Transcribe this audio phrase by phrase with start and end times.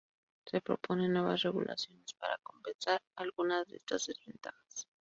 [0.47, 4.87] Se proponen nuevas regulaciones para compensar algunas de estas desventajas.